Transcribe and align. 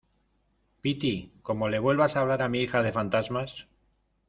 piti, 0.81 1.31
como 1.43 1.67
le 1.69 1.77
vuelvas 1.77 2.15
a 2.15 2.21
hablar 2.21 2.41
a 2.41 2.49
mi 2.49 2.59
hija 2.61 2.81
de 2.81 2.91
fantasmas 2.91 3.67